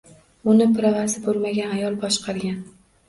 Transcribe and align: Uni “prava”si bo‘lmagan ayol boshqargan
Uni 0.53 0.65
“prava”si 0.77 1.23
bo‘lmagan 1.27 1.77
ayol 1.79 1.99
boshqargan 2.07 2.57